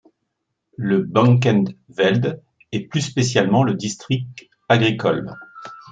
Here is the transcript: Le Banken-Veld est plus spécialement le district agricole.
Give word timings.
Le 0.79 1.03
Banken-Veld 1.03 2.41
est 2.71 2.87
plus 2.89 3.01
spécialement 3.01 3.61
le 3.63 3.75
district 3.75 4.49
agricole. 4.67 5.31